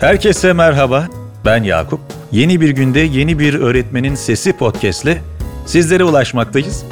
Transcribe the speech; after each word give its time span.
Herkese 0.00 0.52
merhaba. 0.52 1.06
Ben 1.44 1.62
Yakup. 1.62 2.00
Yeni 2.32 2.60
bir 2.60 2.70
günde 2.70 3.00
yeni 3.00 3.38
bir 3.38 3.54
öğretmenin 3.54 4.14
sesi 4.14 4.52
podcast'le 4.52 5.16
sizlere 5.66 6.04
ulaşmaktayız. 6.04 6.84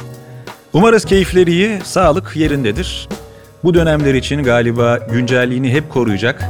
Umarız 0.73 1.05
keyifleri 1.05 1.51
iyi, 1.51 1.79
sağlık 1.83 2.35
yerindedir. 2.35 3.09
Bu 3.63 3.73
dönemler 3.73 4.13
için 4.13 4.43
galiba 4.43 4.97
güncelliğini 4.97 5.73
hep 5.73 5.89
koruyacak, 5.89 6.43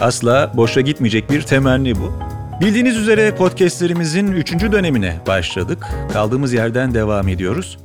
asla 0.00 0.52
boşa 0.56 0.80
gitmeyecek 0.80 1.30
bir 1.30 1.42
temenni 1.42 1.94
bu. 1.96 2.12
Bildiğiniz 2.60 2.96
üzere 2.96 3.34
podcastlerimizin 3.34 4.32
3. 4.32 4.52
dönemine 4.52 5.20
başladık. 5.26 5.86
Kaldığımız 6.12 6.52
yerden 6.52 6.94
devam 6.94 7.28
ediyoruz. 7.28 7.78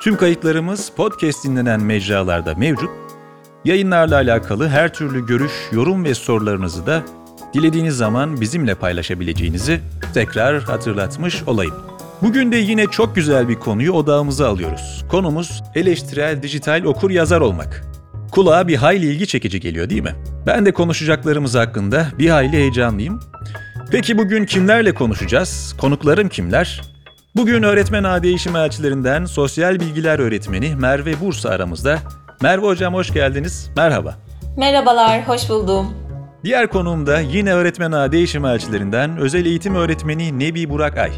Tüm 0.00 0.16
kayıtlarımız 0.16 0.92
podcast 0.96 1.44
dinlenen 1.44 1.80
mecralarda 1.80 2.54
mevcut. 2.54 2.90
Yayınlarla 3.64 4.16
alakalı 4.16 4.68
her 4.68 4.92
türlü 4.92 5.26
görüş, 5.26 5.52
yorum 5.72 6.04
ve 6.04 6.14
sorularınızı 6.14 6.86
da 6.86 7.02
dilediğiniz 7.54 7.96
zaman 7.96 8.40
bizimle 8.40 8.74
paylaşabileceğinizi 8.74 9.80
tekrar 10.14 10.62
hatırlatmış 10.62 11.42
olayım. 11.46 11.74
Bugün 12.22 12.52
de 12.52 12.56
yine 12.56 12.86
çok 12.86 13.14
güzel 13.16 13.48
bir 13.48 13.54
konuyu 13.54 13.92
odağımıza 13.92 14.48
alıyoruz. 14.48 15.04
Konumuz 15.10 15.62
eleştirel 15.74 16.42
dijital 16.42 16.84
okur 16.84 17.10
yazar 17.10 17.40
olmak. 17.40 17.84
Kulağa 18.32 18.68
bir 18.68 18.76
hayli 18.76 19.06
ilgi 19.06 19.26
çekici 19.26 19.60
geliyor 19.60 19.90
değil 19.90 20.02
mi? 20.02 20.14
Ben 20.46 20.66
de 20.66 20.72
konuşacaklarımız 20.72 21.54
hakkında 21.54 22.06
bir 22.18 22.30
hayli 22.30 22.52
heyecanlıyım. 22.56 23.20
Peki 23.90 24.18
bugün 24.18 24.44
kimlerle 24.44 24.94
konuşacağız? 24.94 25.76
Konuklarım 25.80 26.28
kimler? 26.28 26.82
Bugün 27.36 27.62
öğretmen 27.62 28.04
ağ 28.04 28.22
değişim 28.22 28.56
elçilerinden 28.56 29.24
sosyal 29.24 29.80
bilgiler 29.80 30.18
öğretmeni 30.18 30.76
Merve 30.76 31.20
Bursa 31.20 31.48
aramızda. 31.48 31.98
Merve 32.42 32.66
hocam 32.66 32.94
hoş 32.94 33.12
geldiniz. 33.12 33.70
Merhaba. 33.76 34.14
Merhabalar, 34.56 35.28
hoş 35.28 35.48
buldum. 35.48 36.07
Diğer 36.44 36.70
konuğum 36.70 37.06
da 37.06 37.20
yine 37.20 37.54
öğretmen 37.54 37.92
ağ 37.92 38.12
değişim 38.12 38.44
elçilerinden 38.44 39.16
özel 39.16 39.46
eğitim 39.46 39.74
öğretmeni 39.74 40.38
Nebi 40.38 40.70
Burak 40.70 40.98
Ay. 40.98 41.12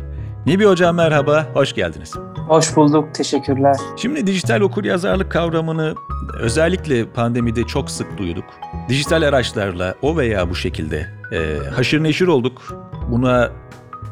Nebi 0.47 0.65
hocam 0.65 0.97
merhaba, 0.97 1.47
hoş 1.55 1.75
geldiniz. 1.75 2.15
Hoş 2.49 2.77
bulduk, 2.77 3.15
teşekkürler. 3.15 3.77
Şimdi 3.97 4.27
dijital 4.27 4.61
okur 4.61 4.85
yazarlık 4.85 5.33
kavramını 5.33 5.95
özellikle 6.41 7.07
pandemide 7.07 7.65
çok 7.65 7.91
sık 7.91 8.19
duyduk. 8.19 8.45
Dijital 8.89 9.23
araçlarla 9.23 9.95
o 10.03 10.17
veya 10.17 10.51
bu 10.51 10.55
şekilde 10.55 11.07
e, 11.33 11.69
haşır 11.71 12.03
neşir 12.03 12.27
olduk. 12.27 12.63
Buna 13.11 13.51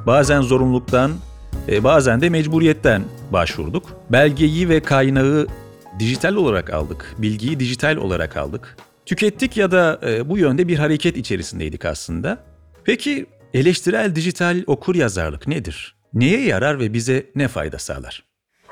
bazen 0.06 0.40
zorunluluktan, 0.40 1.10
e, 1.68 1.84
bazen 1.84 2.20
de 2.20 2.28
mecburiyetten 2.28 3.02
başvurduk. 3.32 3.84
Belgeyi 4.12 4.68
ve 4.68 4.80
kaynağı 4.80 5.46
dijital 5.98 6.34
olarak 6.34 6.70
aldık, 6.70 7.14
bilgiyi 7.18 7.60
dijital 7.60 7.96
olarak 7.96 8.36
aldık. 8.36 8.76
Tükettik 9.08 9.56
ya 9.56 9.70
da 9.70 10.00
e, 10.06 10.28
bu 10.28 10.38
yönde 10.38 10.68
bir 10.68 10.78
hareket 10.78 11.16
içerisindeydik 11.16 11.84
aslında. 11.84 12.38
Peki 12.84 13.26
eleştirel 13.54 14.14
dijital 14.14 14.62
okur 14.66 14.94
yazarlık 14.94 15.48
nedir? 15.48 15.96
Neye 16.14 16.40
yarar 16.40 16.80
ve 16.80 16.92
bize 16.92 17.26
ne 17.34 17.48
fayda 17.48 17.78
sağlar? 17.78 18.24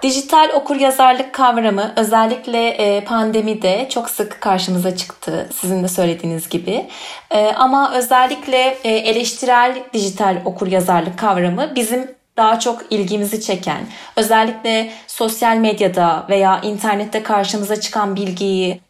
Dijital 0.03 0.51
okuryazarlık 0.55 1.33
kavramı 1.33 1.93
özellikle 1.97 2.69
e, 2.69 3.05
pandemide 3.05 3.89
çok 3.91 4.11
sık 4.11 4.41
karşımıza 4.41 4.97
çıktı 4.97 5.49
sizin 5.55 5.83
de 5.83 5.89
söylediğiniz 5.89 6.49
gibi. 6.49 6.87
E, 7.31 7.47
ama 7.47 7.95
özellikle 7.95 8.79
eleştirel 8.85 9.83
dijital 9.93 10.43
okuryazarlık 10.45 11.19
kavramı 11.19 11.73
bizim 11.75 12.17
daha 12.37 12.59
çok 12.59 12.83
ilgimizi 12.91 13.41
çeken, 13.41 13.87
özellikle 14.17 14.93
sosyal 15.07 15.57
medyada 15.57 16.27
veya 16.29 16.61
internette 16.61 17.23
karşımıza 17.23 17.81
çıkan 17.81 18.17
bilgiyi 18.17 18.86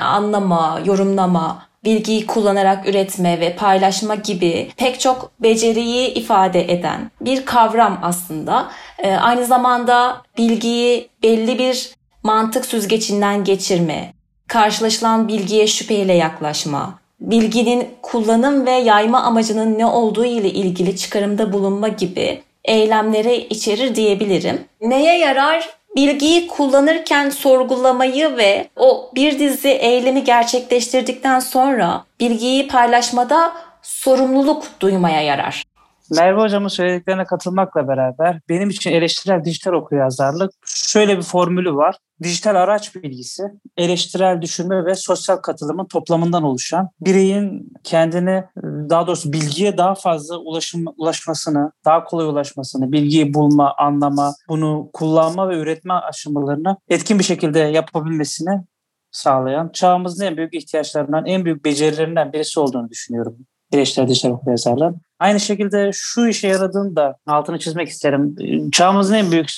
anlama, 0.00 0.80
yorumlama, 0.84 1.66
bilgiyi 1.84 2.26
kullanarak 2.26 2.88
üretme 2.88 3.40
ve 3.40 3.56
paylaşma 3.56 4.14
gibi 4.14 4.70
pek 4.76 5.00
çok 5.00 5.30
beceriyi 5.40 6.14
ifade 6.14 6.72
eden 6.72 7.10
bir 7.20 7.44
kavram 7.44 7.98
aslında. 8.02 8.70
Ee, 8.98 9.12
aynı 9.12 9.44
zamanda 9.44 10.22
bilgiyi 10.38 11.08
belli 11.22 11.58
bir 11.58 11.90
mantık 12.22 12.66
süzgecinden 12.66 13.44
geçirme, 13.44 14.12
karşılaşılan 14.48 15.28
bilgiye 15.28 15.66
şüpheyle 15.66 16.14
yaklaşma, 16.14 16.98
bilginin 17.20 17.88
kullanım 18.02 18.66
ve 18.66 18.70
yayma 18.70 19.22
amacının 19.22 19.78
ne 19.78 19.86
olduğu 19.86 20.24
ile 20.24 20.50
ilgili 20.50 20.96
çıkarımda 20.96 21.52
bulunma 21.52 21.88
gibi 21.88 22.42
eylemleri 22.64 23.36
içerir 23.36 23.94
diyebilirim. 23.94 24.64
Neye 24.80 25.18
yarar? 25.18 25.75
Bilgiyi 25.96 26.46
kullanırken 26.46 27.30
sorgulamayı 27.30 28.36
ve 28.36 28.68
o 28.76 29.10
bir 29.14 29.38
dizi 29.38 29.68
eylemi 29.68 30.24
gerçekleştirdikten 30.24 31.40
sonra 31.40 32.04
bilgiyi 32.20 32.68
paylaşmada 32.68 33.52
sorumluluk 33.82 34.64
duymaya 34.80 35.20
yarar. 35.20 35.65
Merve 36.10 36.40
Hocam'ın 36.40 36.68
söylediklerine 36.68 37.24
katılmakla 37.24 37.88
beraber 37.88 38.40
benim 38.48 38.70
için 38.70 38.90
eleştirel 38.90 39.44
dijital 39.44 39.72
okuyazarlık 39.72 40.50
şöyle 40.66 41.16
bir 41.16 41.22
formülü 41.22 41.74
var. 41.74 41.96
Dijital 42.22 42.54
araç 42.54 42.94
bilgisi, 42.94 43.42
eleştirel 43.76 44.42
düşünme 44.42 44.84
ve 44.84 44.94
sosyal 44.94 45.36
katılımın 45.36 45.86
toplamından 45.86 46.42
oluşan 46.42 46.88
bireyin 47.00 47.72
kendini 47.84 48.44
daha 48.90 49.06
doğrusu 49.06 49.32
bilgiye 49.32 49.78
daha 49.78 49.94
fazla 49.94 50.38
ulaşım, 50.38 50.84
ulaşmasını, 50.96 51.72
daha 51.84 52.04
kolay 52.04 52.26
ulaşmasını, 52.26 52.92
bilgiyi 52.92 53.34
bulma, 53.34 53.74
anlama, 53.78 54.34
bunu 54.48 54.90
kullanma 54.92 55.48
ve 55.48 55.58
üretme 55.58 55.94
aşamalarını 55.94 56.76
etkin 56.88 57.18
bir 57.18 57.24
şekilde 57.24 57.58
yapabilmesini 57.58 58.64
sağlayan 59.10 59.70
çağımızın 59.72 60.24
en 60.24 60.36
büyük 60.36 60.54
ihtiyaçlarından, 60.54 61.26
en 61.26 61.44
büyük 61.44 61.64
becerilerinden 61.64 62.32
birisi 62.32 62.60
olduğunu 62.60 62.90
düşünüyorum 62.90 63.36
eleştirel 63.72 64.08
dijital 64.08 64.30
okuryazarlığın. 64.30 65.00
Aynı 65.18 65.40
şekilde 65.40 65.90
şu 65.92 66.26
işe 66.26 66.48
yaradığını 66.48 66.96
da 66.96 67.16
altını 67.26 67.58
çizmek 67.58 67.88
isterim. 67.88 68.36
Çağımızın 68.70 69.14
en 69.14 69.30
büyük 69.30 69.50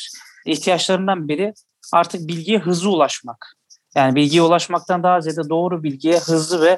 ihtiyaçlarından 0.46 1.28
biri 1.28 1.54
artık 1.92 2.28
bilgiye 2.28 2.58
hızlı 2.58 2.90
ulaşmak. 2.90 3.54
Yani 3.94 4.14
bilgiye 4.14 4.42
ulaşmaktan 4.42 5.02
daha 5.02 5.20
ziyade 5.20 5.48
doğru 5.48 5.82
bilgiye 5.82 6.18
hızlı 6.18 6.62
ve 6.62 6.76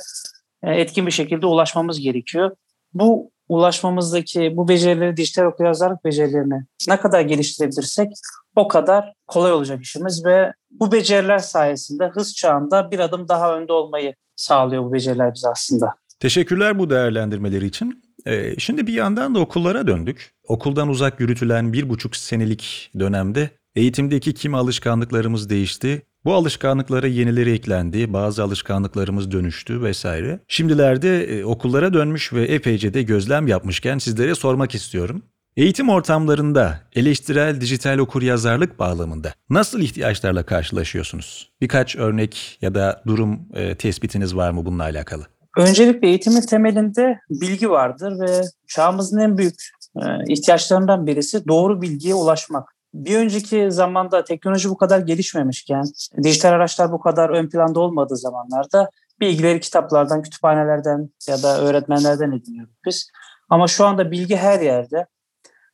e, 0.63 0.75
etkin 0.75 1.07
bir 1.07 1.11
şekilde 1.11 1.47
ulaşmamız 1.47 2.01
gerekiyor. 2.01 2.57
Bu 2.95 3.31
ulaşmamızdaki 3.49 4.57
bu 4.57 4.69
becerileri, 4.69 5.17
dijital 5.17 5.45
okuryazarlık 5.45 6.05
becerilerini 6.05 6.65
ne 6.89 7.01
kadar 7.01 7.21
geliştirebilirsek 7.21 8.13
o 8.57 8.69
kadar 8.69 9.15
kolay 9.27 9.53
olacak 9.53 9.83
işimiz 9.83 10.25
ve 10.25 10.53
bu 10.71 10.93
beceriler 10.93 11.39
sayesinde 11.39 12.07
hız 12.07 12.35
çağında 12.35 12.91
bir 12.91 12.99
adım 12.99 13.29
daha 13.29 13.57
önde 13.57 13.73
olmayı 13.73 14.15
sağlıyor 14.37 14.85
bu 14.85 14.93
beceriler 14.93 15.35
bize 15.35 15.49
aslında. 15.49 15.95
Teşekkürler 16.21 16.79
bu 16.79 16.91
değerlendirmeleri 16.91 17.67
için. 17.67 18.03
Ee, 18.27 18.55
şimdi 18.59 18.87
bir 18.87 18.93
yandan 18.93 19.35
da 19.35 19.39
okullara 19.39 19.87
döndük. 19.87 20.31
Okuldan 20.49 20.89
uzak 20.89 21.21
yürütülen 21.21 21.73
bir 21.73 21.89
buçuk 21.89 22.17
senelik 22.17 22.91
dönemde 22.99 23.51
eğitimdeki 23.75 24.35
kimi 24.35 24.57
alışkanlıklarımız 24.57 25.51
değişti. 25.51 26.03
Bu 26.25 26.35
alışkanlıklara 26.35 27.07
yenileri 27.07 27.53
eklendi, 27.53 28.13
bazı 28.13 28.43
alışkanlıklarımız 28.43 29.31
dönüştü 29.31 29.83
vesaire. 29.83 30.41
Şimdilerde 30.49 31.25
e, 31.25 31.45
okullara 31.45 31.95
dönmüş 31.95 32.33
ve 32.33 32.45
epeyce 32.45 32.95
de 32.95 33.03
gözlem 33.03 33.49
yapmışken 33.49 33.99
sizlere 33.99 34.35
sormak 34.35 34.75
istiyorum. 34.75 35.23
Eğitim 35.57 35.89
ortamlarında 35.89 36.81
eleştirel 36.95 37.61
dijital 37.61 37.99
okur 37.99 38.23
yazarlık 38.23 38.79
bağlamında 38.79 39.35
nasıl 39.51 39.81
ihtiyaçlarla 39.81 40.43
karşılaşıyorsunuz? 40.43 41.51
Birkaç 41.61 41.97
örnek 41.97 42.59
ya 42.63 42.75
da 42.75 43.03
durum 43.07 43.41
e, 43.55 43.75
tespitiniz 43.75 44.37
var 44.37 44.51
mı 44.51 44.67
bununla 44.67 44.83
alakalı? 44.83 45.40
Öncelikle 45.61 46.09
eğitimin 46.09 46.41
temelinde 46.41 47.21
bilgi 47.31 47.71
vardır 47.71 48.21
ve 48.21 48.43
çağımızın 48.69 49.19
en 49.19 49.39
büyük 49.39 49.55
e, 49.97 50.03
ihtiyaçlarından 50.29 51.07
birisi 51.07 51.49
doğru 51.49 51.83
bilgiye 51.83 52.15
ulaşmak. 52.15 52.75
Bir 52.95 53.17
önceki 53.17 53.73
zamanda 53.73 54.25
teknoloji 54.25 54.71
bu 54.71 54.77
kadar 54.77 54.99
gelişmemişken, 54.99 55.85
dijital 56.23 56.49
araçlar 56.49 56.93
bu 56.93 57.01
kadar 57.01 57.31
ön 57.31 57.49
planda 57.49 57.81
olmadığı 57.81 58.17
zamanlarda 58.17 58.91
bilgileri 59.21 59.61
kitaplardan, 59.61 60.23
kütüphanelerden 60.23 61.11
ya 61.29 61.43
da 61.43 61.61
öğretmenlerden 61.61 62.33
ediniyorduk 62.33 62.75
biz. 62.87 63.11
Ama 63.49 63.67
şu 63.69 63.85
anda 63.85 64.11
bilgi 64.11 64.37
her 64.37 64.61
yerde. 64.61 65.07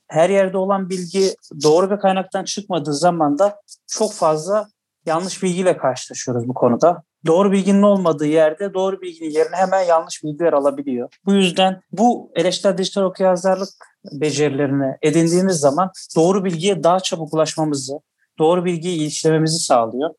Her 0.09 0.31
yerde 0.31 0.59
olan 0.59 0.91
bilgi 0.91 1.35
doğru 1.63 1.91
bir 1.91 1.97
kaynaktan 1.97 2.45
çıkmadığı 2.45 2.95
zaman 2.95 3.39
da 3.39 3.61
çok 3.87 4.13
fazla 4.13 4.69
yanlış 5.07 5.43
bilgiyle 5.43 5.77
karşılaşıyoruz 5.77 6.49
bu 6.49 6.55
konuda 6.55 7.03
doğru 7.27 7.53
bilginin 7.53 7.83
olmadığı 7.83 8.27
yerde 8.27 8.75
doğru 8.75 9.01
bilginin 9.01 9.31
yerine 9.31 9.57
hemen 9.57 9.83
yanlış 9.83 10.25
bilgiler 10.25 10.53
alabiliyor. 10.53 11.09
Bu 11.27 11.35
yüzden 11.35 11.81
bu 11.93 12.31
eleştirel 12.35 12.79
dijital 12.79 13.03
okuryazarlık 13.03 13.69
becerilerini 14.13 14.97
edindiğimiz 15.03 15.57
zaman 15.57 15.91
doğru 16.17 16.45
bilgiye 16.45 16.83
daha 16.83 17.01
çabuk 17.01 17.35
ulaşmamızı, 17.35 17.93
doğru 18.39 18.65
bilgiyi 18.65 19.07
işlememizi 19.07 19.59
sağlıyor. 19.59 20.11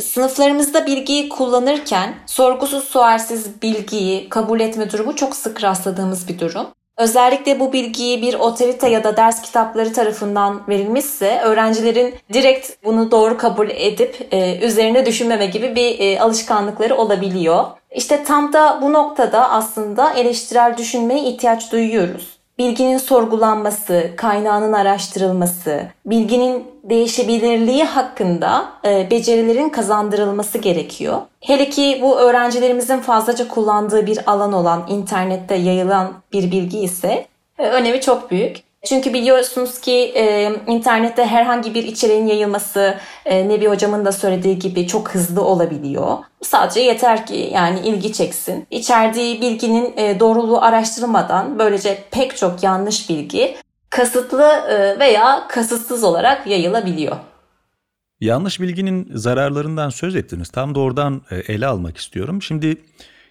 Sınıflarımızda 0.00 0.86
bilgiyi 0.86 1.28
kullanırken 1.28 2.14
sorgusuz 2.26 2.84
sualsiz 2.84 3.62
bilgiyi 3.62 4.28
kabul 4.28 4.60
etme 4.60 4.90
durumu 4.90 5.16
çok 5.16 5.36
sık 5.36 5.64
rastladığımız 5.64 6.28
bir 6.28 6.38
durum. 6.38 6.66
Özellikle 6.96 7.60
bu 7.60 7.72
bilgiyi 7.72 8.22
bir 8.22 8.34
otorite 8.34 8.88
ya 8.88 9.04
da 9.04 9.16
ders 9.16 9.42
kitapları 9.42 9.92
tarafından 9.92 10.62
verilmişse 10.68 11.40
öğrencilerin 11.40 12.14
direkt 12.32 12.84
bunu 12.84 13.10
doğru 13.10 13.36
kabul 13.36 13.70
edip 13.70 14.28
e, 14.30 14.58
üzerine 14.66 15.06
düşünmeme 15.06 15.46
gibi 15.46 15.76
bir 15.76 15.98
e, 16.00 16.20
alışkanlıkları 16.20 16.96
olabiliyor. 16.96 17.64
İşte 17.90 18.24
tam 18.24 18.52
da 18.52 18.78
bu 18.82 18.92
noktada 18.92 19.50
aslında 19.50 20.12
eleştirel 20.12 20.76
düşünmeye 20.76 21.22
ihtiyaç 21.22 21.72
duyuyoruz 21.72 22.41
bilginin 22.62 22.98
sorgulanması, 22.98 24.10
kaynağının 24.16 24.72
araştırılması, 24.72 25.86
bilginin 26.06 26.64
değişebilirliği 26.84 27.84
hakkında 27.84 28.72
e, 28.84 29.10
becerilerin 29.10 29.68
kazandırılması 29.68 30.58
gerekiyor. 30.58 31.20
Hele 31.40 31.70
ki 31.70 31.98
bu 32.02 32.20
öğrencilerimizin 32.20 32.98
fazlaca 32.98 33.48
kullandığı 33.48 34.06
bir 34.06 34.18
alan 34.26 34.52
olan 34.52 34.86
internette 34.88 35.54
yayılan 35.54 36.12
bir 36.32 36.50
bilgi 36.50 36.78
ise 36.78 37.26
e, 37.58 37.68
önemi 37.68 38.00
çok 38.00 38.30
büyük. 38.30 38.71
Çünkü 38.84 39.12
biliyorsunuz 39.12 39.80
ki 39.80 39.92
e, 39.92 40.52
internette 40.66 41.26
herhangi 41.26 41.74
bir 41.74 41.82
içeriğin 41.82 42.26
yayılması 42.26 42.98
e, 43.24 43.48
Nebi 43.48 43.66
hocamın 43.66 44.04
da 44.04 44.12
söylediği 44.12 44.58
gibi 44.58 44.86
çok 44.86 45.14
hızlı 45.14 45.42
olabiliyor. 45.44 46.18
Sadece 46.42 46.80
yeter 46.80 47.26
ki 47.26 47.50
yani 47.54 47.80
ilgi 47.80 48.12
çeksin. 48.12 48.66
İçerdiği 48.70 49.40
bilginin 49.40 49.94
e, 49.96 50.20
doğruluğu 50.20 50.62
araştırılmadan 50.62 51.58
böylece 51.58 52.04
pek 52.10 52.36
çok 52.36 52.62
yanlış 52.62 53.08
bilgi 53.10 53.56
kasıtlı 53.90 54.42
e, 54.42 54.98
veya 54.98 55.46
kasıtsız 55.48 56.04
olarak 56.04 56.46
yayılabiliyor. 56.46 57.16
Yanlış 58.20 58.60
bilginin 58.60 59.10
zararlarından 59.14 59.90
söz 59.90 60.16
ettiniz. 60.16 60.48
Tam 60.48 60.74
da 60.74 60.80
oradan 60.80 61.22
e, 61.30 61.36
ele 61.36 61.66
almak 61.66 61.96
istiyorum. 61.96 62.42
Şimdi 62.42 62.76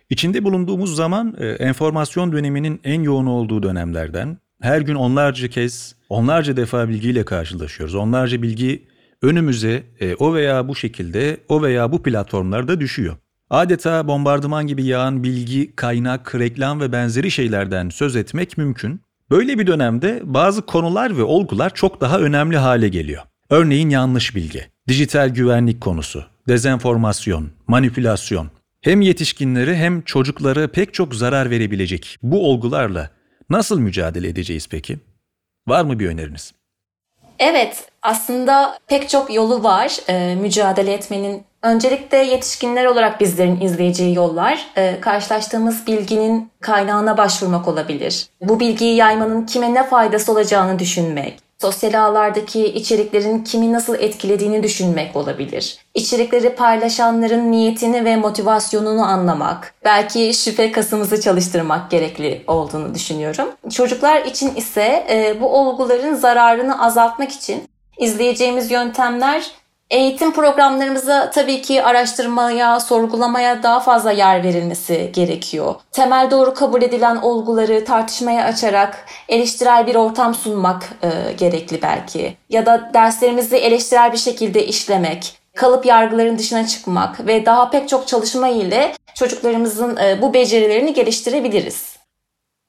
içinde 0.09 0.44
bulunduğumuz 0.44 0.95
zaman 0.95 1.36
e, 1.39 1.48
enformasyon 1.48 2.31
döneminin 2.31 2.81
en 2.83 3.01
yoğun 3.01 3.25
olduğu 3.25 3.63
dönemlerden 3.63 4.38
her 4.61 4.81
gün 4.81 4.95
onlarca 4.95 5.47
kez, 5.47 5.95
onlarca 6.09 6.57
defa 6.57 6.89
bilgiyle 6.89 7.25
karşılaşıyoruz. 7.25 7.95
Onlarca 7.95 8.41
bilgi 8.41 8.83
önümüze 9.21 9.83
e, 9.99 10.15
o 10.15 10.33
veya 10.33 10.67
bu 10.67 10.75
şekilde, 10.75 11.37
o 11.49 11.61
veya 11.61 11.91
bu 11.91 12.03
platformlarda 12.03 12.79
düşüyor. 12.79 13.15
Adeta 13.49 14.07
bombardıman 14.07 14.67
gibi 14.67 14.85
yağan 14.85 15.23
bilgi, 15.23 15.75
kaynak, 15.75 16.35
reklam 16.35 16.79
ve 16.81 16.91
benzeri 16.91 17.31
şeylerden 17.31 17.89
söz 17.89 18.15
etmek 18.15 18.57
mümkün. 18.57 19.01
Böyle 19.29 19.59
bir 19.59 19.67
dönemde 19.67 20.21
bazı 20.23 20.61
konular 20.61 21.17
ve 21.17 21.23
olgular 21.23 21.73
çok 21.73 22.01
daha 22.01 22.19
önemli 22.19 22.57
hale 22.57 22.89
geliyor. 22.89 23.21
Örneğin 23.49 23.89
yanlış 23.89 24.35
bilgi, 24.35 24.65
dijital 24.87 25.29
güvenlik 25.29 25.81
konusu, 25.81 26.23
dezenformasyon, 26.47 27.49
manipülasyon. 27.67 28.47
Hem 28.81 29.01
yetişkinleri 29.01 29.75
hem 29.75 30.01
çocuklara 30.01 30.67
pek 30.67 30.93
çok 30.93 31.15
zarar 31.15 31.49
verebilecek 31.49 32.17
bu 32.23 32.49
olgularla 32.49 33.09
Nasıl 33.51 33.80
mücadele 33.80 34.27
edeceğiz 34.27 34.68
peki? 34.69 35.00
Var 35.68 35.83
mı 35.83 36.00
bir 36.00 36.07
öneriniz? 36.07 36.53
Evet, 37.39 37.86
aslında 38.01 38.77
pek 38.88 39.09
çok 39.09 39.33
yolu 39.33 39.63
var 39.63 40.00
e, 40.09 40.36
mücadele 40.36 40.94
etmenin. 40.94 41.44
Öncelikle 41.63 42.18
yetişkinler 42.18 42.86
olarak 42.86 43.19
bizlerin 43.19 43.62
izleyeceği 43.62 44.15
yollar, 44.15 44.65
e, 44.75 45.01
karşılaştığımız 45.01 45.88
bilginin 45.88 46.51
kaynağına 46.59 47.18
başvurmak 47.18 47.68
olabilir. 47.68 48.27
Bu 48.42 48.59
bilgiyi 48.59 48.95
yaymanın 48.95 49.45
kime 49.45 49.74
ne 49.74 49.88
faydası 49.88 50.31
olacağını 50.31 50.80
düşünmek, 50.80 51.39
sosyal 51.61 51.93
ağlardaki 51.93 52.65
içeriklerin 52.65 53.43
kimi 53.43 53.73
nasıl 53.73 53.95
etkilediğini 53.95 54.63
düşünmek 54.63 55.15
olabilir. 55.15 55.77
İçerikleri 55.93 56.55
paylaşanların 56.55 57.51
niyetini 57.51 58.05
ve 58.05 58.15
motivasyonunu 58.15 59.03
anlamak, 59.05 59.73
belki 59.85 60.33
şüphe 60.33 60.71
kasımızı 60.71 61.21
çalıştırmak 61.21 61.91
gerekli 61.91 62.43
olduğunu 62.47 62.95
düşünüyorum. 62.95 63.47
Çocuklar 63.73 64.25
için 64.25 64.55
ise 64.55 65.05
e, 65.09 65.41
bu 65.41 65.49
olguların 65.49 66.15
zararını 66.15 66.83
azaltmak 66.85 67.31
için 67.31 67.63
izleyeceğimiz 67.97 68.71
yöntemler 68.71 69.51
Eğitim 69.91 70.33
programlarımıza 70.33 71.31
tabii 71.31 71.61
ki 71.61 71.83
araştırmaya, 71.83 72.79
sorgulamaya 72.79 73.63
daha 73.63 73.79
fazla 73.79 74.11
yer 74.11 74.43
verilmesi 74.43 75.11
gerekiyor. 75.13 75.75
Temel 75.91 76.31
doğru 76.31 76.53
kabul 76.53 76.81
edilen 76.81 77.15
olguları 77.15 77.85
tartışmaya 77.85 78.45
açarak 78.45 79.05
eleştirel 79.29 79.88
bir 79.88 79.95
ortam 79.95 80.35
sunmak 80.35 80.89
e, 81.03 81.33
gerekli 81.33 81.81
belki. 81.81 82.38
Ya 82.49 82.65
da 82.65 82.91
derslerimizi 82.93 83.55
eleştirel 83.55 84.11
bir 84.11 84.17
şekilde 84.17 84.65
işlemek, 84.65 85.33
kalıp 85.55 85.85
yargıların 85.85 86.38
dışına 86.38 86.67
çıkmak 86.67 87.27
ve 87.27 87.45
daha 87.45 87.69
pek 87.69 87.89
çok 87.89 88.07
çalışma 88.07 88.47
ile 88.47 88.93
çocuklarımızın 89.15 89.97
e, 89.97 90.21
bu 90.21 90.33
becerilerini 90.33 90.93
geliştirebiliriz. 90.93 91.97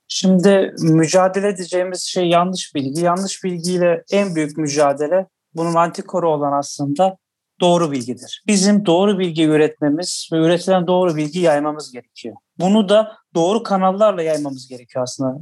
Şimdi 0.08 0.74
mücadele 0.78 1.48
edeceğimiz 1.48 2.02
şey 2.02 2.28
yanlış 2.28 2.74
bilgi. 2.74 3.04
Yanlış 3.04 3.44
bilgiyle 3.44 4.02
en 4.12 4.34
büyük 4.34 4.58
mücadele 4.58 5.26
bunun 5.54 5.74
antikoru 5.74 6.30
olan 6.30 6.52
aslında 6.52 7.16
doğru 7.60 7.92
bilgidir. 7.92 8.42
Bizim 8.46 8.86
doğru 8.86 9.18
bilgi 9.18 9.44
üretmemiz 9.44 10.28
ve 10.32 10.36
üretilen 10.36 10.86
doğru 10.86 11.16
bilgi 11.16 11.40
yaymamız 11.40 11.92
gerekiyor. 11.92 12.36
Bunu 12.58 12.88
da 12.88 13.16
doğru 13.34 13.62
kanallarla 13.62 14.22
yaymamız 14.22 14.68
gerekiyor 14.68 15.02
aslında 15.02 15.38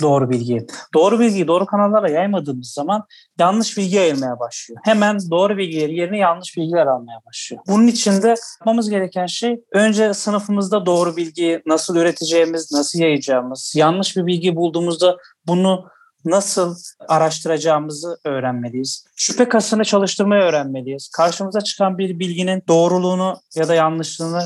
doğru 0.00 0.30
bilgiyi. 0.30 0.66
Doğru 0.94 1.20
bilgiyi 1.20 1.48
doğru 1.48 1.66
kanallarla 1.66 2.08
yaymadığımız 2.08 2.70
zaman 2.70 3.04
yanlış 3.38 3.78
bilgi 3.78 3.96
yayılmaya 3.96 4.38
başlıyor. 4.38 4.80
Hemen 4.84 5.18
doğru 5.30 5.56
bilgileri 5.56 5.96
yerine 5.96 6.18
yanlış 6.18 6.56
bilgiler 6.56 6.86
almaya 6.86 7.20
başlıyor. 7.26 7.62
Bunun 7.68 7.86
için 7.86 8.22
de 8.22 8.34
yapmamız 8.58 8.90
gereken 8.90 9.26
şey 9.26 9.60
önce 9.72 10.14
sınıfımızda 10.14 10.86
doğru 10.86 11.16
bilgiyi 11.16 11.62
nasıl 11.66 11.96
üreteceğimiz, 11.96 12.72
nasıl 12.72 12.98
yayacağımız, 12.98 13.72
yanlış 13.76 14.16
bir 14.16 14.26
bilgi 14.26 14.56
bulduğumuzda 14.56 15.16
bunu 15.46 15.84
nasıl 16.24 16.76
araştıracağımızı 17.08 18.18
öğrenmeliyiz. 18.24 19.04
Şüphe 19.16 19.48
kasını 19.48 19.84
çalıştırmayı 19.84 20.42
öğrenmeliyiz. 20.42 21.08
Karşımıza 21.08 21.60
çıkan 21.60 21.98
bir 21.98 22.18
bilginin 22.18 22.62
doğruluğunu 22.68 23.40
ya 23.54 23.68
da 23.68 23.74
yanlışlığını 23.74 24.42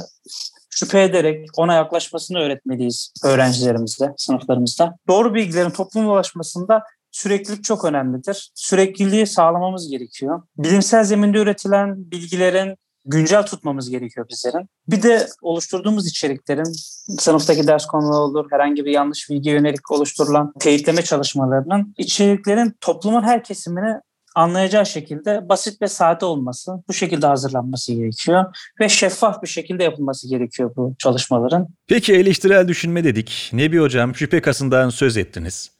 şüphe 0.70 1.02
ederek 1.02 1.48
ona 1.56 1.74
yaklaşmasını 1.74 2.38
öğretmeliyiz 2.38 3.12
öğrencilerimizde, 3.24 4.14
sınıflarımızda. 4.16 4.96
Doğru 5.08 5.34
bilgilerin 5.34 5.70
topluma 5.70 6.12
ulaşmasında 6.12 6.82
süreklilik 7.10 7.64
çok 7.64 7.84
önemlidir. 7.84 8.50
Sürekliliği 8.54 9.26
sağlamamız 9.26 9.90
gerekiyor. 9.90 10.42
Bilimsel 10.58 11.04
zeminde 11.04 11.38
üretilen 11.38 12.10
bilgilerin 12.10 12.76
güncel 13.04 13.42
tutmamız 13.46 13.90
gerekiyor 13.90 14.26
bizlerin. 14.30 14.68
Bir 14.88 15.02
de 15.02 15.26
oluşturduğumuz 15.42 16.06
içeriklerin 16.06 16.72
sınıftaki 17.18 17.66
ders 17.66 17.86
konuları 17.86 18.22
olur, 18.22 18.46
herhangi 18.50 18.84
bir 18.84 18.90
yanlış 18.90 19.30
bilgi 19.30 19.50
yönelik 19.50 19.90
oluşturulan 19.90 20.52
teyitleme 20.60 21.02
çalışmalarının 21.02 21.94
içeriklerin 21.98 22.76
toplumun 22.80 23.22
her 23.22 23.44
kesimine 23.44 24.00
anlayacağı 24.34 24.86
şekilde 24.86 25.48
basit 25.48 25.82
ve 25.82 25.88
sade 25.88 26.24
olması, 26.24 26.72
bu 26.88 26.92
şekilde 26.92 27.26
hazırlanması 27.26 27.92
gerekiyor 27.92 28.44
ve 28.80 28.88
şeffaf 28.88 29.42
bir 29.42 29.48
şekilde 29.48 29.84
yapılması 29.84 30.28
gerekiyor 30.28 30.72
bu 30.76 30.94
çalışmaların. 30.98 31.68
Peki 31.86 32.14
eleştirel 32.14 32.68
düşünme 32.68 33.04
dedik. 33.04 33.50
Nebi 33.52 33.78
Hocam 33.78 34.14
şüphe 34.14 34.40
kasından 34.40 34.88
söz 34.90 35.16
ettiniz. 35.16 35.70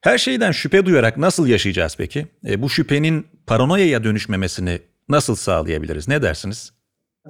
Her 0.00 0.18
şeyden 0.18 0.52
şüphe 0.52 0.86
duyarak 0.86 1.16
nasıl 1.16 1.46
yaşayacağız 1.46 1.94
peki? 1.98 2.26
E, 2.46 2.62
bu 2.62 2.70
şüphenin 2.70 3.26
paranoyaya 3.46 4.04
dönüşmemesini 4.04 4.80
nasıl 5.08 5.34
sağlayabiliriz? 5.34 6.08
Ne 6.08 6.22
dersiniz? 6.22 6.72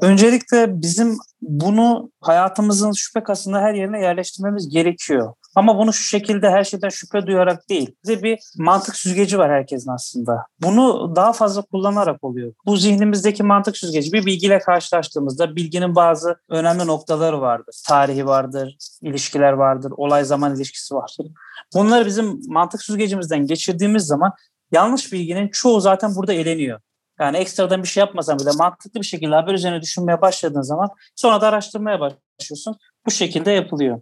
Öncelikle 0.01 0.83
bizim 0.83 1.17
bunu 1.43 2.11
hayatımızın 2.21 2.93
şüphe 2.93 3.23
kasında 3.23 3.61
her 3.61 3.75
yerine 3.75 4.01
yerleştirmemiz 4.01 4.69
gerekiyor. 4.69 5.35
Ama 5.55 5.79
bunu 5.79 5.93
şu 5.93 6.03
şekilde 6.03 6.51
her 6.51 6.65
şeyden 6.65 6.89
şüphe 6.89 7.27
duyarak 7.27 7.69
değil. 7.69 7.95
Bize 8.05 8.23
bir 8.23 8.39
mantık 8.59 8.97
süzgeci 8.97 9.39
var 9.39 9.51
herkesin 9.51 9.91
aslında. 9.91 10.47
Bunu 10.63 11.13
daha 11.17 11.33
fazla 11.33 11.63
kullanarak 11.63 12.25
oluyor. 12.25 12.53
Bu 12.67 12.77
zihnimizdeki 12.77 13.43
mantık 13.43 13.77
süzgeci 13.77 14.13
bir 14.13 14.27
bilgiyle 14.27 14.59
karşılaştığımızda 14.59 15.57
bilginin 15.57 15.95
bazı 15.95 16.37
önemli 16.49 16.87
noktaları 16.87 17.41
vardır. 17.41 17.83
Tarihi 17.87 18.27
vardır, 18.27 18.77
ilişkiler 19.03 19.53
vardır, 19.53 19.93
olay 19.97 20.25
zaman 20.25 20.57
ilişkisi 20.57 20.95
vardır. 20.95 21.27
Bunları 21.75 22.07
bizim 22.07 22.41
mantık 22.47 22.83
süzgecimizden 22.83 23.47
geçirdiğimiz 23.47 24.07
zaman 24.07 24.33
yanlış 24.73 25.13
bilginin 25.13 25.49
çoğu 25.49 25.81
zaten 25.81 26.15
burada 26.17 26.33
eleniyor. 26.33 26.81
Yani 27.21 27.37
ekstradan 27.37 27.83
bir 27.83 27.89
şey 27.89 28.01
yapmasan 28.01 28.39
bile 28.39 28.51
mantıklı 28.59 29.01
bir 29.01 29.07
şekilde 29.07 29.35
haber 29.35 29.55
üzerine 29.55 29.83
düşünmeye 29.83 30.21
başladığın 30.21 30.63
zaman 30.63 30.89
sonra 31.17 31.41
da 31.41 31.49
araştırmaya 31.49 32.01
başlıyorsun. 32.01 32.77
Bu 33.07 33.11
şekilde 33.11 33.51
yapılıyor. 33.51 34.01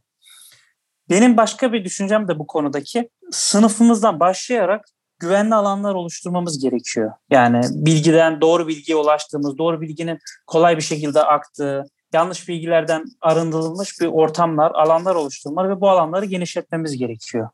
Benim 1.11 1.37
başka 1.37 1.73
bir 1.73 1.85
düşüncem 1.85 2.29
de 2.29 2.39
bu 2.39 2.47
konudaki 2.47 3.11
sınıfımızdan 3.31 4.21
başlayarak 4.21 4.85
güvenli 5.19 5.55
alanlar 5.55 5.95
oluşturmamız 5.95 6.59
gerekiyor. 6.59 7.13
Yani 7.31 7.61
bilgiden 7.71 8.41
doğru 8.41 8.69
bilgiye 8.69 8.97
ulaştığımız, 8.97 9.59
doğru 9.59 9.81
bilginin 9.81 10.19
kolay 10.47 10.77
bir 10.77 10.83
şekilde 10.83 11.23
aktığı, 11.23 11.85
yanlış 12.13 12.49
bilgilerden 12.49 13.05
arındırılmış 13.21 14.01
bir 14.01 14.07
ortamlar, 14.07 14.71
alanlar 14.71 15.15
oluşturmalı 15.15 15.69
ve 15.69 15.81
bu 15.81 15.91
alanları 15.91 16.25
genişletmemiz 16.25 16.97
gerekiyor. 16.99 17.49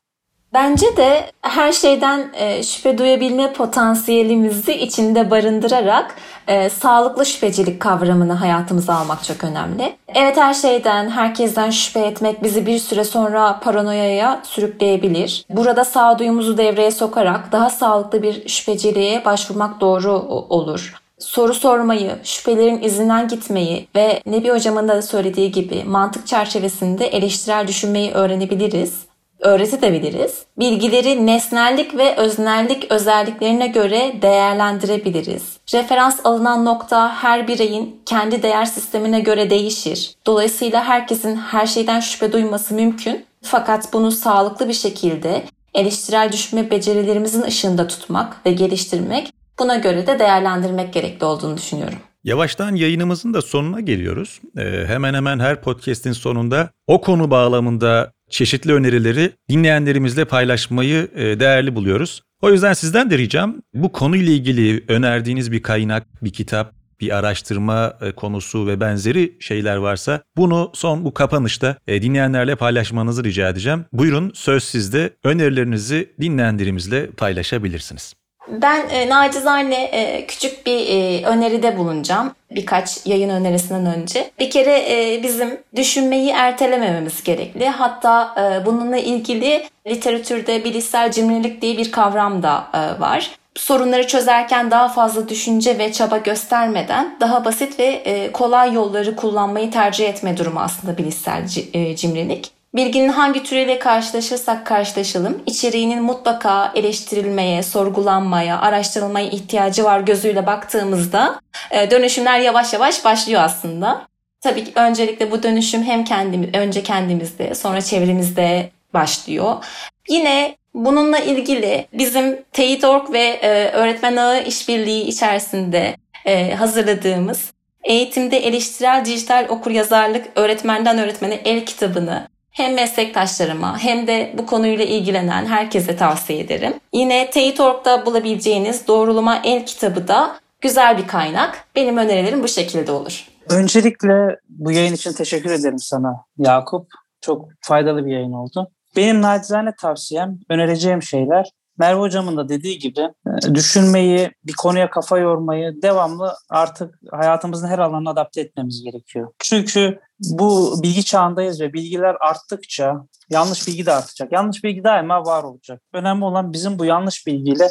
Bence 0.53 0.97
de 0.97 1.31
her 1.41 1.71
şeyden 1.71 2.29
e, 2.33 2.63
şüphe 2.63 2.97
duyabilme 2.97 3.53
potansiyelimizi 3.53 4.73
içinde 4.73 5.31
barındırarak 5.31 6.15
e, 6.47 6.69
sağlıklı 6.69 7.25
şüphecilik 7.25 7.79
kavramını 7.79 8.33
hayatımıza 8.33 8.95
almak 8.95 9.23
çok 9.23 9.43
önemli. 9.43 9.95
Evet 10.15 10.37
her 10.37 10.53
şeyden, 10.53 11.09
herkesten 11.09 11.69
şüphe 11.69 11.99
etmek 11.99 12.43
bizi 12.43 12.65
bir 12.65 12.79
süre 12.79 13.03
sonra 13.03 13.59
paranoyaya 13.59 14.41
sürükleyebilir. 14.43 15.45
Burada 15.49 15.85
sağduyumuzu 15.85 16.57
devreye 16.57 16.91
sokarak 16.91 17.51
daha 17.51 17.69
sağlıklı 17.69 18.23
bir 18.23 18.49
şüpheciliğe 18.49 19.25
başvurmak 19.25 19.81
doğru 19.81 20.11
olur 20.49 20.93
soru 21.19 21.53
sormayı, 21.53 22.11
şüphelerin 22.23 22.81
izinden 22.81 23.27
gitmeyi 23.27 23.87
ve 23.95 24.21
Nebi 24.25 24.49
Hocam'ın 24.49 24.87
da 24.87 25.01
söylediği 25.01 25.51
gibi 25.51 25.83
mantık 25.83 26.27
çerçevesinde 26.27 27.07
eleştirel 27.07 27.67
düşünmeyi 27.67 28.11
öğrenebiliriz 28.11 29.08
öğretebiliriz. 29.39 30.45
Bilgileri 30.59 31.25
nesnellik 31.25 31.97
ve 31.97 32.15
öznellik 32.15 32.91
özelliklerine 32.91 33.67
göre 33.67 34.13
değerlendirebiliriz. 34.21 35.57
Referans 35.73 36.19
alınan 36.23 36.65
nokta 36.65 37.13
her 37.15 37.47
bireyin 37.47 38.01
kendi 38.05 38.43
değer 38.43 38.65
sistemine 38.65 39.19
göre 39.19 39.49
değişir. 39.49 40.15
Dolayısıyla 40.25 40.83
herkesin 40.83 41.35
her 41.35 41.67
şeyden 41.67 41.99
şüphe 41.99 42.31
duyması 42.31 42.73
mümkün. 42.73 43.25
Fakat 43.41 43.93
bunu 43.93 44.11
sağlıklı 44.11 44.67
bir 44.67 44.73
şekilde 44.73 45.43
eleştirel 45.73 46.31
düşünme 46.31 46.71
becerilerimizin 46.71 47.41
ışığında 47.41 47.87
tutmak 47.87 48.45
ve 48.45 48.51
geliştirmek 48.51 49.33
buna 49.59 49.75
göre 49.75 50.07
de 50.07 50.19
değerlendirmek 50.19 50.93
gerekli 50.93 51.25
olduğunu 51.25 51.57
düşünüyorum. 51.57 51.97
Yavaştan 52.23 52.75
yayınımızın 52.75 53.33
da 53.33 53.41
sonuna 53.41 53.79
geliyoruz. 53.79 54.41
Ee, 54.57 54.83
hemen 54.87 55.13
hemen 55.13 55.39
her 55.39 55.61
podcast'in 55.61 56.11
sonunda 56.11 56.69
o 56.87 57.01
konu 57.01 57.31
bağlamında 57.31 58.11
çeşitli 58.29 58.73
önerileri 58.73 59.31
dinleyenlerimizle 59.49 60.25
paylaşmayı 60.25 61.07
e, 61.15 61.39
değerli 61.39 61.75
buluyoruz. 61.75 62.21
O 62.41 62.51
yüzden 62.51 62.73
sizden 62.73 63.09
de 63.09 63.17
ricam 63.17 63.55
bu 63.73 63.91
konuyla 63.91 64.33
ilgili 64.33 64.83
önerdiğiniz 64.87 65.51
bir 65.51 65.63
kaynak, 65.63 66.23
bir 66.23 66.33
kitap, 66.33 66.73
bir 67.01 67.17
araştırma 67.17 67.97
e, 68.01 68.11
konusu 68.11 68.67
ve 68.67 68.79
benzeri 68.79 69.37
şeyler 69.39 69.75
varsa 69.75 70.21
bunu 70.37 70.71
son 70.73 71.05
bu 71.05 71.13
kapanışta 71.13 71.77
e, 71.87 72.01
dinleyenlerle 72.01 72.55
paylaşmanızı 72.55 73.23
rica 73.23 73.49
edeceğim. 73.49 73.85
Buyurun 73.93 74.31
söz 74.33 74.63
sizde 74.63 75.13
önerilerinizi 75.23 76.13
dinleyenlerimizle 76.21 77.07
paylaşabilirsiniz. 77.07 78.13
Ben 78.47 78.89
e, 78.89 79.09
nacizane 79.09 79.83
e, 79.83 80.25
küçük 80.25 80.65
bir 80.65 80.87
e, 80.87 81.25
öneride 81.25 81.77
bulunacağım 81.77 82.31
birkaç 82.51 83.05
yayın 83.05 83.29
önerisinden 83.29 83.85
önce. 83.85 84.31
Bir 84.39 84.49
kere 84.49 84.73
e, 85.13 85.23
bizim 85.23 85.59
düşünmeyi 85.75 86.29
ertelemememiz 86.29 87.23
gerekli. 87.23 87.69
Hatta 87.69 88.35
e, 88.37 88.65
bununla 88.65 88.97
ilgili 88.97 89.65
literatürde 89.87 90.63
bilişsel 90.63 91.11
cimrilik 91.11 91.61
diye 91.61 91.77
bir 91.77 91.91
kavram 91.91 92.43
da 92.43 92.67
e, 92.73 93.01
var. 93.01 93.31
Sorunları 93.55 94.07
çözerken 94.07 94.71
daha 94.71 94.87
fazla 94.87 95.29
düşünce 95.29 95.79
ve 95.79 95.91
çaba 95.91 96.17
göstermeden 96.17 97.17
daha 97.19 97.45
basit 97.45 97.79
ve 97.79 97.85
e, 97.85 98.31
kolay 98.31 98.73
yolları 98.73 99.15
kullanmayı 99.15 99.71
tercih 99.71 100.09
etme 100.09 100.37
durumu 100.37 100.59
aslında 100.59 100.97
bilişsel 100.97 101.47
e, 101.73 101.95
cimrilik. 101.95 102.58
Bilginin 102.75 103.09
hangi 103.09 103.43
türüyle 103.43 103.79
karşılaşırsak 103.79 104.65
karşılaşalım, 104.65 105.43
içeriğinin 105.45 106.03
mutlaka 106.03 106.71
eleştirilmeye, 106.75 107.63
sorgulanmaya, 107.63 108.61
araştırılmaya 108.61 109.27
ihtiyacı 109.27 109.83
var 109.83 109.99
gözüyle 109.99 110.45
baktığımızda 110.45 111.41
e, 111.71 111.91
dönüşümler 111.91 112.39
yavaş 112.39 112.73
yavaş 112.73 113.05
başlıyor 113.05 113.41
aslında. 113.41 114.07
Tabii 114.41 114.63
ki 114.63 114.71
öncelikle 114.75 115.31
bu 115.31 115.43
dönüşüm 115.43 115.83
hem 115.83 116.03
kendimiz, 116.03 116.49
önce 116.53 116.83
kendimizde, 116.83 117.55
sonra 117.55 117.81
çevremizde 117.81 118.69
başlıyor. 118.93 119.65
Yine 120.09 120.55
bununla 120.73 121.19
ilgili 121.19 121.87
bizim 121.93 122.43
Teyit.org 122.51 123.13
ve 123.13 123.23
e, 123.23 123.71
Öğretmen 123.71 124.15
Ağı 124.15 124.43
işbirliği 124.43 125.03
içerisinde 125.03 125.95
e, 126.25 126.53
hazırladığımız 126.53 127.51
Eğitimde 127.83 128.37
Eleştirel 128.37 129.05
Dijital 129.05 129.45
Okuryazarlık 129.49 130.25
Öğretmenden 130.35 130.97
Öğretmene 130.97 131.33
El 131.33 131.65
kitabını 131.65 132.27
hem 132.59 132.73
meslektaşlarıma 132.73 133.79
hem 133.79 134.07
de 134.07 134.33
bu 134.37 134.45
konuyla 134.45 134.85
ilgilenen 134.85 135.45
herkese 135.45 135.95
tavsiye 135.95 136.39
ederim. 136.39 136.73
Yine 136.93 137.29
Teyit.org'da 137.29 138.05
bulabileceğiniz 138.05 138.87
Doğrulama 138.87 139.41
El 139.43 139.65
kitabı 139.65 140.07
da 140.07 140.39
güzel 140.61 140.97
bir 140.97 141.07
kaynak. 141.07 141.67
Benim 141.75 141.97
önerilerim 141.97 142.43
bu 142.43 142.47
şekilde 142.47 142.91
olur. 142.91 143.27
Öncelikle 143.49 144.37
bu 144.49 144.71
yayın 144.71 144.93
için 144.93 145.13
teşekkür 145.13 145.51
ederim 145.51 145.79
sana 145.79 146.25
Yakup. 146.37 146.87
Çok 147.21 147.49
faydalı 147.61 148.05
bir 148.05 148.11
yayın 148.11 148.31
oldu. 148.31 148.71
Benim 148.95 149.21
nacizane 149.21 149.71
tavsiyem, 149.81 150.39
önereceğim 150.49 151.03
şeyler 151.03 151.51
Merve 151.79 151.99
Hocam'ın 151.99 152.37
da 152.37 152.49
dediği 152.49 152.79
gibi 152.79 153.01
e, 153.27 153.55
düşünmeyi, 153.55 154.31
bir 154.43 154.53
konuya 154.53 154.89
kafa 154.89 155.17
yormayı 155.17 155.81
devamlı 155.81 156.35
artık 156.49 156.99
hayatımızın 157.11 157.67
her 157.67 157.79
alanına 157.79 158.09
adapte 158.09 158.41
etmemiz 158.41 158.83
gerekiyor. 158.83 159.31
Çünkü 159.39 159.99
bu 160.19 160.79
bilgi 160.83 161.05
çağındayız 161.05 161.61
ve 161.61 161.73
bilgiler 161.73 162.15
arttıkça 162.19 163.05
yanlış 163.29 163.67
bilgi 163.67 163.85
de 163.85 163.91
artacak. 163.91 164.31
Yanlış 164.31 164.63
bilgi 164.63 164.83
daima 164.83 165.25
var 165.25 165.43
olacak. 165.43 165.81
Önemli 165.93 166.25
olan 166.25 166.53
bizim 166.53 166.79
bu 166.79 166.85
yanlış 166.85 167.27
bilgiyle 167.27 167.67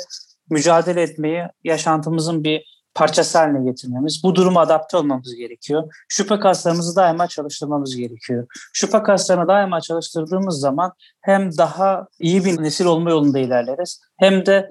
mücadele 0.50 1.02
etmeyi 1.02 1.42
yaşantımızın 1.64 2.44
bir 2.44 2.77
parçası 2.98 3.38
haline 3.38 3.70
getirmemiz, 3.70 4.20
bu 4.24 4.34
duruma 4.34 4.60
adapte 4.60 4.96
olmamız 4.96 5.34
gerekiyor. 5.34 5.94
Şüphe 6.08 6.40
kaslarımızı 6.40 6.96
daima 6.96 7.26
çalıştırmamız 7.26 7.96
gerekiyor. 7.96 8.46
Şüphe 8.72 9.02
kaslarını 9.02 9.48
daima 9.48 9.80
çalıştırdığımız 9.80 10.60
zaman 10.60 10.92
hem 11.20 11.58
daha 11.58 12.06
iyi 12.18 12.44
bir 12.44 12.62
nesil 12.62 12.84
olma 12.84 13.10
yolunda 13.10 13.38
ilerleriz 13.38 14.00
hem 14.16 14.46
de 14.46 14.70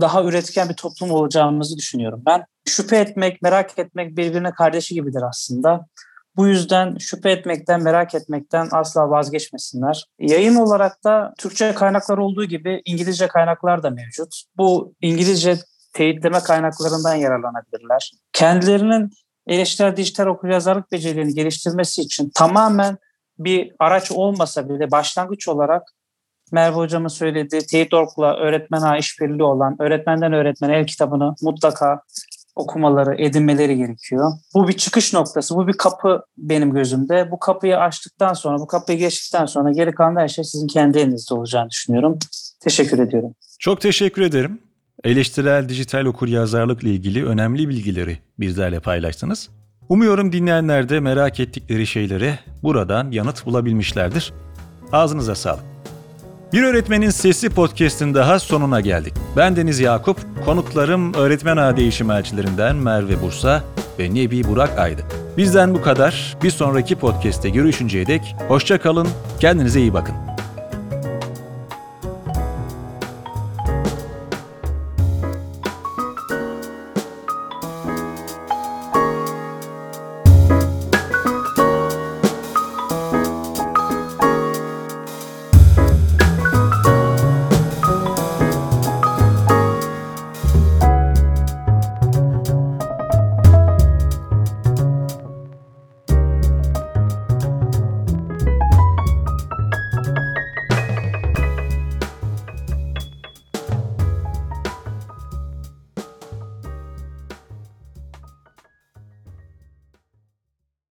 daha 0.00 0.24
üretken 0.24 0.68
bir 0.68 0.74
toplum 0.74 1.10
olacağımızı 1.10 1.76
düşünüyorum 1.76 2.22
ben. 2.26 2.44
Şüphe 2.66 2.96
etmek, 2.96 3.42
merak 3.42 3.78
etmek 3.78 4.16
birbirine 4.16 4.50
kardeşi 4.50 4.94
gibidir 4.94 5.22
aslında. 5.28 5.86
Bu 6.36 6.46
yüzden 6.46 6.96
şüphe 6.98 7.30
etmekten, 7.30 7.82
merak 7.82 8.14
etmekten 8.14 8.68
asla 8.72 9.10
vazgeçmesinler. 9.10 10.04
Yayın 10.18 10.54
olarak 10.54 11.04
da 11.04 11.34
Türkçe 11.38 11.74
kaynaklar 11.74 12.18
olduğu 12.18 12.44
gibi 12.44 12.82
İngilizce 12.84 13.28
kaynaklar 13.28 13.82
da 13.82 13.90
mevcut. 13.90 14.42
Bu 14.56 14.94
İngilizce 15.00 15.56
teyitleme 15.94 16.40
kaynaklarından 16.40 17.14
yararlanabilirler. 17.14 18.12
Kendilerinin 18.32 19.10
eleştirel 19.46 19.96
dijital 19.96 20.26
okuryazarlık 20.26 20.92
becerilerini 20.92 21.34
geliştirmesi 21.34 22.02
için 22.02 22.30
tamamen 22.34 22.98
bir 23.38 23.72
araç 23.78 24.12
olmasa 24.12 24.68
bile 24.68 24.90
başlangıç 24.90 25.48
olarak 25.48 25.82
Merve 26.52 26.76
Hocam'ın 26.76 27.08
söylediği 27.08 27.66
Teyit.org'la 27.66 28.36
öğretmen 28.36 28.80
ağı 28.80 28.98
işbirliği 28.98 29.42
olan 29.42 29.82
öğretmenden 29.82 30.32
öğretmene 30.32 30.76
el 30.76 30.86
kitabını 30.86 31.34
mutlaka 31.42 32.00
okumaları, 32.56 33.22
edinmeleri 33.22 33.76
gerekiyor. 33.76 34.32
Bu 34.54 34.68
bir 34.68 34.72
çıkış 34.72 35.14
noktası, 35.14 35.56
bu 35.56 35.68
bir 35.68 35.72
kapı 35.72 36.22
benim 36.36 36.72
gözümde. 36.72 37.30
Bu 37.30 37.38
kapıyı 37.38 37.78
açtıktan 37.78 38.32
sonra, 38.32 38.58
bu 38.58 38.66
kapıyı 38.66 38.98
geçtikten 38.98 39.46
sonra 39.46 39.72
geri 39.72 39.92
kalan 39.94 40.16
her 40.16 40.28
şey 40.28 40.44
sizin 40.44 40.66
kendi 40.66 40.98
elinizde 40.98 41.34
olacağını 41.34 41.70
düşünüyorum. 41.70 42.18
Teşekkür 42.60 42.98
ediyorum. 42.98 43.34
Çok 43.58 43.80
teşekkür 43.80 44.22
ederim. 44.22 44.60
Eleştirel 45.04 45.68
dijital 45.68 46.04
okuryazarlıkla 46.04 46.88
ilgili 46.88 47.26
önemli 47.26 47.68
bilgileri 47.68 48.18
bizlerle 48.40 48.80
paylaştınız. 48.80 49.48
Umuyorum 49.88 50.32
dinleyenler 50.32 50.88
de 50.88 51.00
merak 51.00 51.40
ettikleri 51.40 51.86
şeylere 51.86 52.38
buradan 52.62 53.10
yanıt 53.10 53.46
bulabilmişlerdir. 53.46 54.32
Ağzınıza 54.92 55.34
sağlık. 55.34 55.64
Bir 56.52 56.62
Öğretmenin 56.62 57.10
Sesi 57.10 57.50
podcast'in 57.50 58.14
daha 58.14 58.38
sonuna 58.38 58.80
geldik. 58.80 59.14
Ben 59.36 59.56
Deniz 59.56 59.80
Yakup, 59.80 60.18
konuklarım 60.44 61.14
öğretmen 61.14 61.56
ağa 61.56 61.76
değişim 61.76 62.10
elçilerinden 62.10 62.76
Merve 62.76 63.22
Bursa 63.22 63.64
ve 63.98 64.14
Nebi 64.14 64.44
Burak 64.44 64.78
Aydı. 64.78 65.02
Bizden 65.36 65.74
bu 65.74 65.82
kadar. 65.82 66.36
Bir 66.42 66.50
sonraki 66.50 66.96
podcast'te 66.96 67.50
görüşünceye 67.50 68.06
dek 68.06 68.36
hoşça 68.48 68.80
kalın, 68.80 69.08
kendinize 69.40 69.80
iyi 69.80 69.94
bakın. 69.94 70.33